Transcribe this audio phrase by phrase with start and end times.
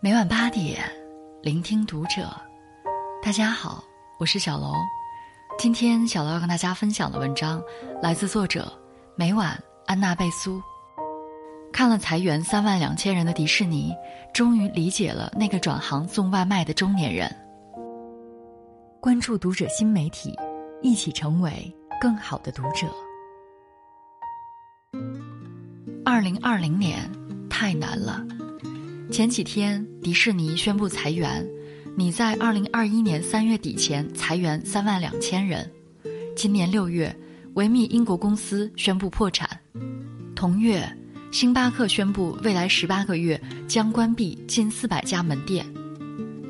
[0.00, 0.78] 每晚八点，
[1.42, 2.30] 聆听读者。
[3.20, 3.82] 大家好，
[4.20, 4.72] 我是小楼。
[5.58, 7.60] 今天小楼要跟大家分享的文章
[8.00, 8.72] 来自作者
[9.16, 10.62] 每晚安娜贝苏。
[11.72, 13.92] 看了裁员三万两千人的迪士尼，
[14.32, 17.28] 终于理解了那个转行送外卖的中年人。
[19.00, 20.32] 关注读者新媒体，
[20.80, 22.86] 一起成为更好的读者。
[26.04, 27.10] 二零二零年
[27.50, 28.24] 太难了。
[29.10, 31.46] 前几天，迪士尼宣布裁员，
[31.96, 35.68] 你在二零二一年三月底前裁员三万两千人。
[36.36, 37.14] 今年六月，
[37.54, 39.48] 维密英国公司宣布破产。
[40.36, 40.86] 同月，
[41.30, 45.66] 星巴克宣布未来十八个月将关闭近四百家门店。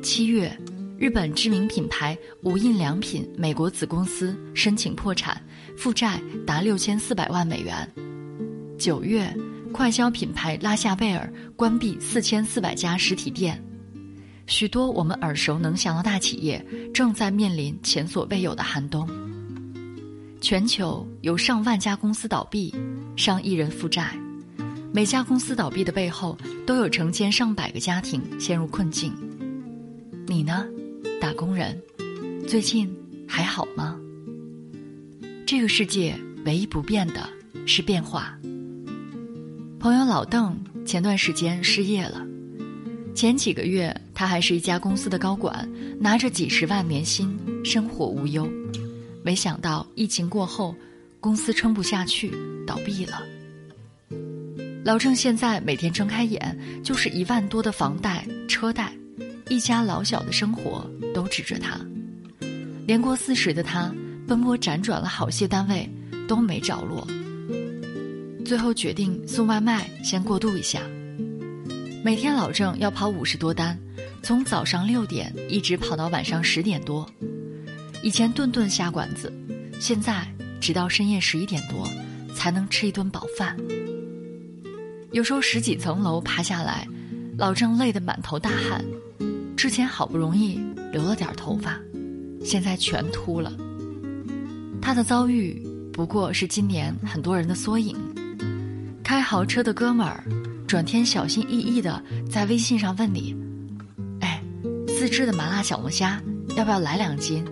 [0.00, 0.56] 七月，
[0.96, 5.42] 日本知名品牌无印良品美国子公司申请破产，
[5.76, 7.92] 负债达六千四百万美元。
[8.78, 9.36] 九月。
[9.74, 13.60] 快消品牌拉夏贝尔关闭四千四百家实体店，
[14.46, 19.04] 许多我们耳熟能详的大企业正在面临前所未有的寒冬。
[20.40, 22.72] 全球有上万家公司倒闭，
[23.16, 24.16] 上亿人负债，
[24.92, 29.12] 每家公司倒闭的背后都有成千上百个家庭陷入困境。
[30.28, 30.64] 你呢，
[31.20, 31.82] 打工人，
[32.46, 32.88] 最近
[33.26, 33.98] 还好吗？
[35.44, 37.28] 这个世界唯一不变的
[37.66, 38.38] 是变化。
[39.84, 42.26] 朋友老邓前段时间失业了，
[43.14, 48.50] 前几个月他还是一家公司的高管，拿着几十万年薪，生活无忧。
[49.22, 50.74] 没想到疫情过后，
[51.20, 52.32] 公司撑不下去，
[52.66, 53.22] 倒闭了。
[54.86, 58.90] 老郑现在每天睁开眼就是一万多的房贷、车贷，
[59.50, 61.78] 一家老小的生活都指着他。
[62.86, 63.94] 年过四十的他，
[64.26, 65.86] 奔波辗转了好些单位，
[66.26, 67.06] 都没着落。
[68.44, 70.82] 最后决定送外卖，先过渡一下。
[72.04, 73.78] 每天老郑要跑五十多单，
[74.22, 77.08] 从早上六点一直跑到晚上十点多。
[78.02, 79.32] 以前顿顿下馆子，
[79.80, 80.26] 现在
[80.60, 81.88] 直到深夜十一点多
[82.34, 83.56] 才能吃一顿饱饭。
[85.12, 86.86] 有时候十几层楼爬下来，
[87.38, 88.84] 老郑累得满头大汗。
[89.56, 90.60] 之前好不容易
[90.92, 91.80] 留了点头发，
[92.44, 93.50] 现在全秃了。
[94.82, 97.96] 他的遭遇不过是今年很多人的缩影。
[99.04, 100.24] 开豪车的哥们儿，
[100.66, 103.36] 转天小心翼翼的在微信上问你
[104.20, 104.42] ：“哎，
[104.88, 106.20] 自制的麻辣小龙虾
[106.56, 107.44] 要不要来两斤？”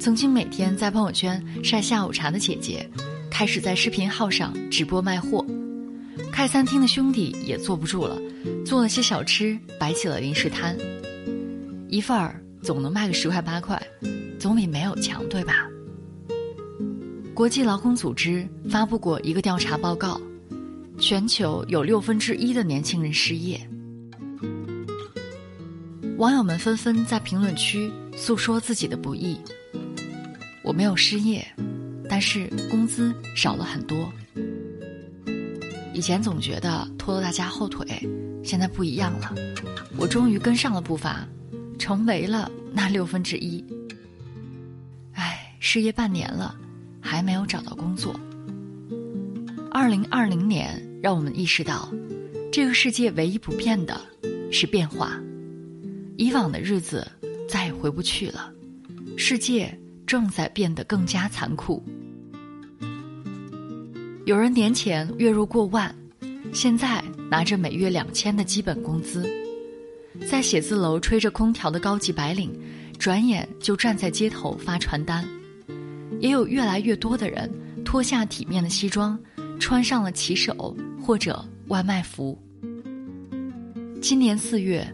[0.00, 2.88] 曾经每天在朋友圈晒下午茶的姐姐，
[3.30, 5.44] 开始在视频号上直播卖货。
[6.32, 8.18] 开餐厅的兄弟也坐不住了，
[8.64, 10.74] 做了些小吃，摆起了零食摊。
[11.88, 13.80] 一份儿总能卖个十块八块，
[14.40, 15.68] 总比没有强，对吧？
[17.34, 20.18] 国际劳工组织发布过一个调查报告。
[20.98, 23.60] 全球有六分之一的年轻人失业，
[26.18, 29.38] 网友们纷纷在评论区诉说自己的不易。
[30.62, 31.46] 我没有失业，
[32.08, 34.10] 但是工资少了很多。
[35.92, 37.86] 以前总觉得拖了大家后腿，
[38.42, 39.34] 现在不一样了，
[39.96, 41.26] 我终于跟上了步伐，
[41.78, 43.62] 成为了那六分之一。
[45.12, 46.54] 唉，失业半年了，
[47.00, 48.18] 还没有找到工作。
[49.76, 51.92] 二零二零年，让我们意识到，
[52.52, 54.00] 这个世界唯一不变的
[54.52, 55.20] 是变化。
[56.16, 57.04] 以往的日子
[57.48, 58.52] 再也回不去了，
[59.16, 59.76] 世界
[60.06, 61.82] 正在变得更加残酷。
[64.26, 65.92] 有人年前月入过万，
[66.52, 69.28] 现在拿着每月两千的基本工资，
[70.24, 72.56] 在写字楼吹着空调的高级白领，
[72.96, 75.28] 转眼就站在街头发传单。
[76.20, 77.50] 也有越来越多的人
[77.84, 79.18] 脱下体面的西装。
[79.58, 82.38] 穿上了骑手或者外卖服。
[84.00, 84.86] 今年四月，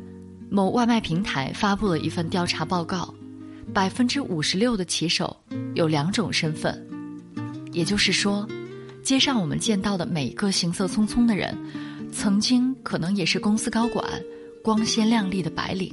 [0.49, 3.13] 某外卖平台发布了一份调查报告，
[3.75, 5.37] 百分之五十六的骑手
[5.75, 6.81] 有两种身份，
[7.73, 8.49] 也就是说，
[9.03, 11.57] 街上我们见到的每一个行色匆匆的人，
[12.13, 14.05] 曾经可能也是公司高管、
[14.63, 15.93] 光鲜亮丽的白领，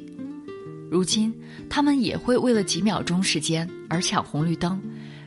[0.92, 1.34] 如今
[1.68, 4.80] 他们也会为了几秒钟时间而抢红绿灯，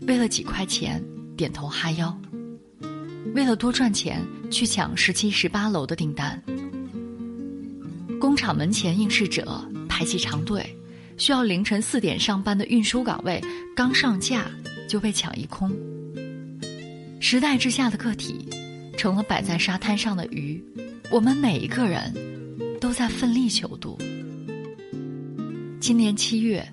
[0.07, 1.03] 为了几块钱
[1.37, 2.17] 点头哈腰。
[3.35, 6.43] 为了多赚钱，去抢十七、十八楼的订单。
[8.21, 10.65] 工厂门前应试者排起长队，
[11.17, 13.41] 需要凌晨四点上班的运输岗位，
[13.75, 14.47] 刚上架
[14.89, 15.71] 就被抢一空。
[17.21, 18.49] 时代之下的个体，
[18.99, 20.63] 成了摆在沙滩上的鱼。
[21.11, 22.13] 我们每一个人，
[22.81, 23.97] 都在奋力求渡。
[25.81, 26.67] 今年七月，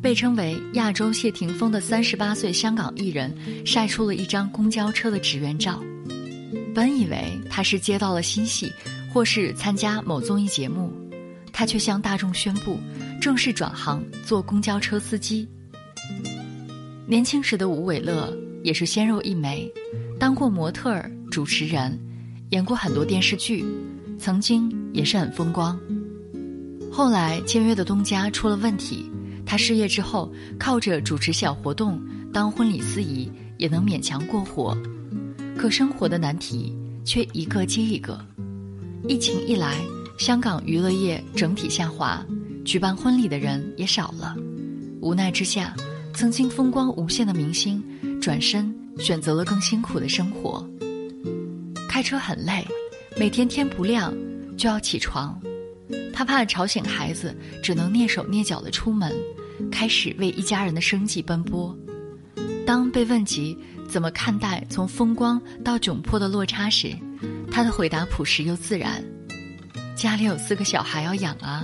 [0.00, 3.34] 被称为“亚洲谢霆锋”的三十八岁香港艺人，
[3.66, 5.82] 晒出了一张公交车的职员照。
[6.74, 8.72] 本以为他是接到了新戏，
[9.12, 10.92] 或是参加某综艺节目，
[11.52, 12.78] 他却向大众宣布，
[13.20, 15.46] 正式转行做公交车司机。
[17.06, 18.32] 年轻时的吴伟乐
[18.64, 19.70] 也是鲜肉一枚，
[20.18, 21.98] 当过模特儿、主持人，
[22.50, 23.64] 演过很多电视剧，
[24.18, 25.78] 曾经也是很风光。
[26.90, 29.10] 后来签约的东家出了问题，
[29.44, 32.00] 他失业之后靠着主持小活动、
[32.32, 34.76] 当婚礼司仪也能勉强过活，
[35.56, 38.18] 可生活的难题却一个接一个。
[39.08, 39.80] 疫情一来，
[40.18, 42.24] 香港娱乐业整体下滑，
[42.64, 44.36] 举办婚礼的人也少了，
[45.00, 45.74] 无奈之下。
[46.14, 47.82] 曾经风光无限的明星，
[48.20, 50.68] 转身选择了更辛苦的生活。
[51.88, 52.66] 开车很累，
[53.18, 54.12] 每天天不亮
[54.56, 55.40] 就要起床，
[56.12, 59.10] 他怕吵醒孩子，只能蹑手蹑脚的出门，
[59.70, 61.74] 开始为一家人的生计奔波。
[62.66, 63.56] 当被问及
[63.92, 66.96] 怎么看待从风光到窘迫的落差时，
[67.50, 69.04] 他的回答朴实又自然
[69.94, 71.62] ：“家里有四个小孩要养啊。”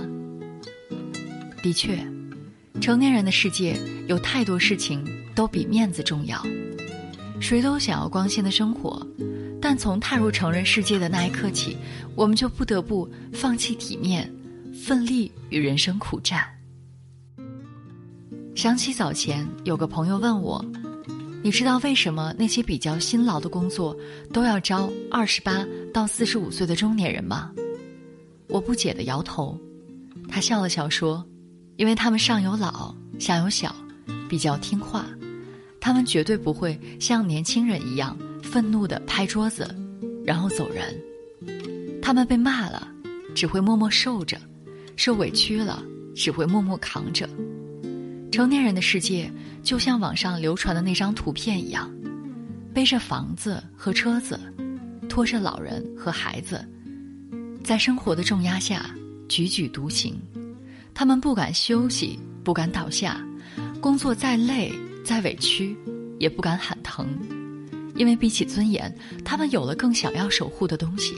[1.63, 1.97] 的确。
[2.79, 3.75] 成年人的世界
[4.07, 5.03] 有太多事情
[5.35, 6.41] 都比面子重要，
[7.41, 9.05] 谁都想要光鲜的生活，
[9.59, 11.75] 但从踏入成人世界的那一刻起，
[12.15, 14.31] 我们就不得不放弃体面，
[14.71, 16.47] 奋力与人生苦战。
[18.55, 20.63] 想起早前有个朋友问我
[21.49, 23.97] ：“你知道为什么那些比较辛劳的工作
[24.31, 27.51] 都要招二十八到四十五岁的中年人吗？”
[28.47, 29.59] 我不解的摇头，
[30.27, 31.25] 他笑了笑说。
[31.75, 33.75] 因为他们上有老下有小，
[34.29, 35.07] 比较听话，
[35.81, 39.67] 他们绝对不会像年轻人一样愤怒的拍桌子，
[40.23, 40.95] 然后走人。
[41.99, 42.87] 他们被骂了，
[43.33, 44.37] 只会默默受着；
[44.95, 45.81] 受委屈了，
[46.13, 47.27] 只会默默扛着。
[48.31, 49.31] 成年人的世界
[49.63, 51.89] 就像网上流传的那张图片一样，
[52.73, 54.39] 背着房子和车子，
[55.09, 56.63] 拖着老人和孩子，
[57.63, 58.89] 在生活的重压下
[59.27, 60.19] 踽踽独行。
[60.93, 63.19] 他们不敢休息，不敢倒下，
[63.81, 64.71] 工作再累
[65.03, 65.75] 再委屈，
[66.19, 67.07] 也不敢喊疼，
[67.95, 68.93] 因为比起尊严，
[69.25, 71.15] 他们有了更想要守护的东西。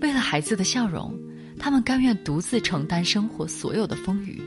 [0.00, 1.12] 为了孩子的笑容，
[1.58, 4.38] 他们甘愿独自承担生活所有的风雨；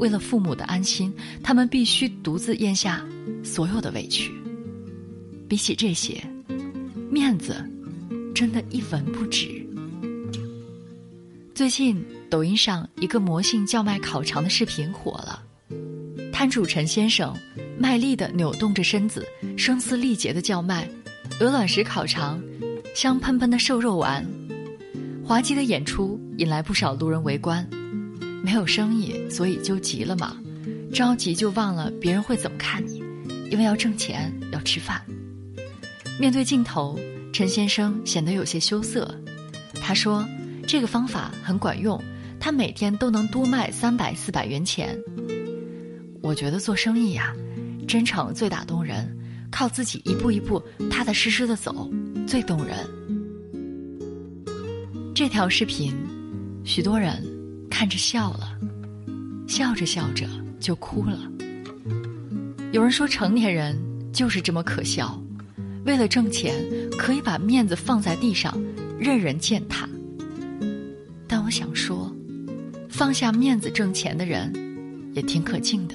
[0.00, 1.12] 为了父母的安心，
[1.42, 3.06] 他们必须独自咽下
[3.44, 4.32] 所有的委屈。
[5.46, 6.20] 比起这些，
[7.08, 7.64] 面子
[8.34, 9.64] 真的一文不值。
[11.54, 12.04] 最近。
[12.30, 15.42] 抖音上一个魔性叫卖烤肠的视频火了，
[16.32, 17.36] 摊主陈先生
[17.76, 19.26] 卖力的扭动着身子，
[19.58, 20.88] 声嘶力竭的叫卖
[21.42, 22.40] ：“鹅卵石烤肠，
[22.94, 24.24] 香喷喷的瘦肉丸。”
[25.26, 27.68] 滑稽的演出引来不少路人围观。
[28.42, 30.36] 没有生意，所以就急了嘛，
[30.92, 33.02] 着急就忘了别人会怎么看你，
[33.50, 35.00] 因为要挣钱要吃饭。
[36.18, 36.98] 面对镜头，
[37.32, 39.14] 陈先生显得有些羞涩。
[39.80, 40.26] 他说
[40.66, 42.00] ：“这个方法很管用。”
[42.40, 44.98] 他每天都能多卖三百四百元钱。
[46.22, 47.34] 我觉得做生意呀，
[47.86, 49.14] 真诚最打动人，
[49.50, 51.90] 靠自己一步一步踏踏实实的走
[52.26, 52.76] 最动人。
[55.14, 55.94] 这条视频，
[56.64, 57.22] 许多人
[57.70, 58.58] 看着笑了，
[59.48, 60.26] 笑着笑着
[60.58, 61.18] 就哭了。
[62.72, 63.78] 有人说成年人
[64.12, 65.18] 就是这么可笑，
[65.86, 66.54] 为了挣钱
[66.98, 68.60] 可以把面子放在地上，
[68.98, 69.88] 任人践踏。
[71.26, 72.14] 但我想说。
[72.92, 74.52] 放下面子挣钱的人，
[75.14, 75.94] 也挺可敬的。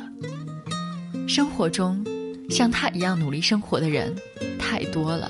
[1.28, 2.04] 生活中，
[2.50, 4.16] 像他一样努力生活的人
[4.58, 5.30] 太多了。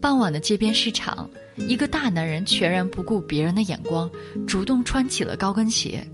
[0.00, 4.10] 傍晚的街边市场，一个大男人全然不顾别人的眼光，
[4.46, 6.06] 主动穿起了高跟鞋，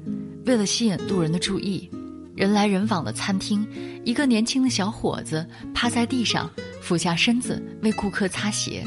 [0.46, 1.88] 为了吸引路人的注意。
[2.34, 3.66] 人来人往的餐厅，
[4.04, 8.82] 一个年轻的小伙子趴在地上，俯下身子为顾客擦鞋，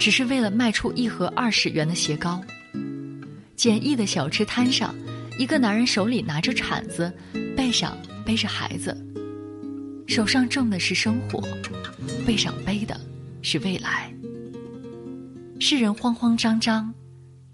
[0.00, 2.42] 只是为了卖出一盒二十元的鞋膏。
[3.54, 4.92] 简易的小吃摊上，
[5.38, 7.12] 一个男人手里拿着铲子，
[7.56, 8.96] 背上背着孩子，
[10.08, 11.40] 手上挣的是生活，
[12.26, 13.00] 背上背的
[13.42, 14.12] 是未来。
[15.60, 16.92] 世人慌慌张张，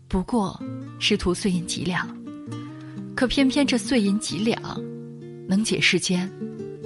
[0.09, 0.61] 不过
[0.99, 2.07] 是图碎银几两，
[3.17, 4.61] 可偏偏这碎银几两，
[5.49, 6.31] 能解世间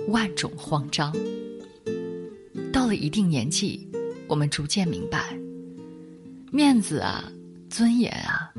[0.09, 1.13] 万种慌张。
[2.73, 3.87] 到了一定年纪，
[4.29, 5.37] 我们逐渐明白，
[6.53, 7.25] 面子啊，
[7.69, 8.51] 尊严啊。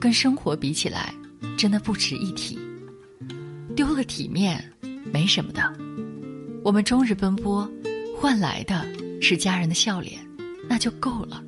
[0.00, 1.14] 跟生活比起来，
[1.56, 2.58] 真的不值一提。
[3.74, 4.62] 丢了体面，
[5.12, 5.62] 没什么的。
[6.64, 7.68] 我们终日奔波，
[8.16, 8.86] 换来的
[9.20, 10.18] 是家人的笑脸，
[10.68, 11.42] 那就够了。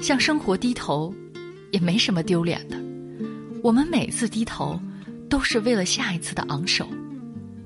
[0.00, 1.14] 向生活低头，
[1.72, 2.78] 也没什么丢脸的。
[3.62, 4.80] 我们每次低头，
[5.28, 6.88] 都是为了下一次的昂首。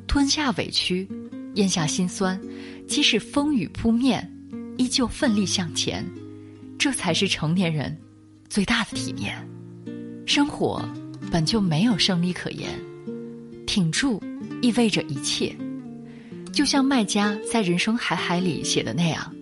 [0.06, 1.08] 吞下委屈，
[1.54, 2.40] 咽下心酸，
[2.86, 4.30] 即使风雨扑面，
[4.76, 6.04] 依旧奋力向前。
[6.78, 7.96] 这才是成年人
[8.48, 9.36] 最大的体面。
[10.26, 10.82] 生活
[11.30, 12.70] 本就没有胜利可言，
[13.66, 14.20] 挺住
[14.60, 15.54] 意味着一切。
[16.52, 19.32] 就像麦家在《人生海海》里写的那样：“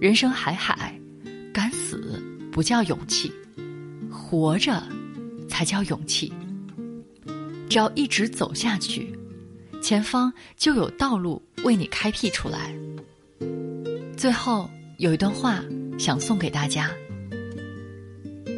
[0.00, 0.95] 人生海海，
[1.56, 2.22] 敢死
[2.52, 3.32] 不叫勇气，
[4.10, 4.82] 活着
[5.48, 6.30] 才叫勇气。
[7.66, 9.18] 只要一直走下去，
[9.80, 12.74] 前方就有道路为你开辟出来。”
[14.18, 15.64] 最后有一段话
[15.98, 16.90] 想送给大家：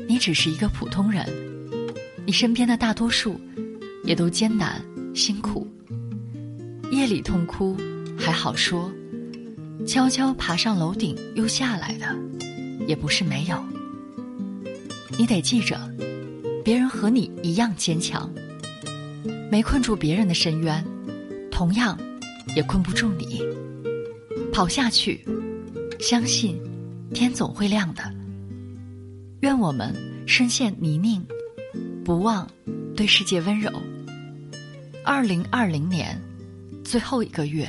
[0.09, 1.25] 你只是一个普通人，
[2.27, 3.41] 你身边的大多数
[4.03, 5.65] 也都艰难辛苦。
[6.91, 7.77] 夜里痛哭
[8.19, 8.93] 还好说，
[9.87, 12.28] 悄悄爬上楼顶又下来的，
[12.89, 13.63] 也不是没有。
[15.19, 15.79] 你得记着，
[16.65, 18.29] 别人和你一样坚强，
[19.53, 20.85] 没困住别人的深渊，
[21.51, 21.97] 同样
[22.57, 23.43] 也困不住你。
[24.53, 25.23] 跑下去，
[26.01, 26.59] 相信
[27.13, 28.03] 天总会亮的。
[29.43, 29.95] 愿我们
[30.27, 31.23] 深陷泥泞，
[32.05, 32.49] 不忘
[32.97, 33.71] 对世界温柔。
[35.05, 36.19] 二零二零年。
[36.85, 37.69] 最后一个月，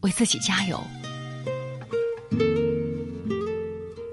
[0.00, 0.82] 为自己加油。